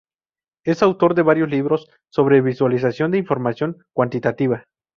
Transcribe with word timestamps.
Es 0.65 0.81
autor 0.81 1.13
de 1.13 1.21
varios 1.21 1.47
libros 1.51 1.87
sobre 2.11 2.41
visualización 2.41 3.11
de 3.11 3.19
información 3.19 3.83
cuantitativa. 3.93 4.65